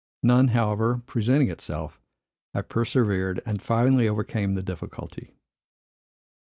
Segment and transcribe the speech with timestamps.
[0.23, 2.01] None, however, presenting itself,
[2.55, 5.35] I persevered, and finally overcame the difficulty.